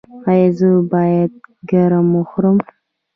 ایا 0.29 0.49
زه 0.57 0.69
باید 0.91 1.31
کرم 1.69 2.07
وخورم؟ 2.17 2.57